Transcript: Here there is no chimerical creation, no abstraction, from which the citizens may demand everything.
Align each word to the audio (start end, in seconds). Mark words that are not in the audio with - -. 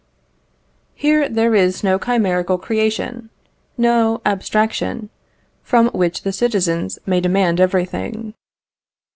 Here 0.95 1.29
there 1.29 1.53
is 1.53 1.83
no 1.83 1.99
chimerical 1.99 2.57
creation, 2.57 3.29
no 3.77 4.19
abstraction, 4.25 5.11
from 5.61 5.89
which 5.89 6.23
the 6.23 6.33
citizens 6.33 6.97
may 7.05 7.21
demand 7.21 7.61
everything. 7.61 8.33